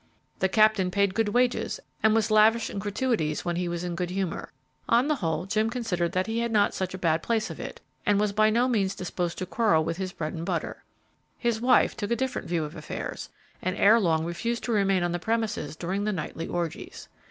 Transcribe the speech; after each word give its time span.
The 0.39 0.49
Captain 0.49 0.89
paid 0.89 1.13
good 1.13 1.29
wages, 1.29 1.79
and 2.01 2.15
was 2.15 2.31
lavish 2.31 2.71
in 2.71 2.79
gratuities 2.79 3.45
when 3.45 3.55
he 3.55 3.67
was 3.69 3.83
in 3.83 3.93
good 3.93 4.09
humor. 4.09 4.51
On 4.89 5.07
the 5.07 5.17
whole 5.17 5.45
Jim 5.45 5.69
considered 5.69 6.13
that 6.13 6.25
he 6.25 6.39
had 6.39 6.51
not 6.51 6.73
such 6.73 6.95
a 6.95 6.97
bad 6.97 7.21
place 7.21 7.51
of 7.51 7.59
it, 7.59 7.81
and 8.03 8.19
was 8.19 8.31
by 8.31 8.49
no 8.49 8.67
means 8.67 8.95
disposed 8.95 9.37
to 9.37 9.45
quarrel 9.45 9.83
with 9.83 9.97
his 9.97 10.11
bread 10.11 10.33
and 10.33 10.43
butter. 10.43 10.83
His 11.37 11.61
wife 11.61 11.95
took 11.95 12.09
a 12.09 12.15
different 12.15 12.47
view 12.47 12.63
of 12.63 12.75
affairs, 12.75 13.29
and 13.61 13.77
ere 13.77 13.99
long 13.99 14.25
refused 14.25 14.63
to 14.63 14.71
remain 14.71 15.03
on 15.03 15.11
the 15.11 15.19
premises 15.19 15.75
during 15.75 16.03
the 16.05 16.11
nightly 16.13 16.47
orgies. 16.47 17.07